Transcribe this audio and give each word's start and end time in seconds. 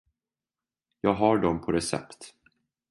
Jag 1.01 1.13
har 1.13 1.37
dem 1.39 1.61
på 1.61 1.71
recept. 1.71 2.35